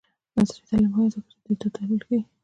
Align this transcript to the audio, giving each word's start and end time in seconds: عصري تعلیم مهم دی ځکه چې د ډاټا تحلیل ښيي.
عصري 0.37 0.63
تعلیم 0.69 0.89
مهم 0.93 1.05
دی 1.11 1.11
ځکه 1.15 1.29
چې 1.31 1.35
د 1.41 1.45
ډاټا 1.47 1.67
تحلیل 1.75 2.01
ښيي. 2.07 2.19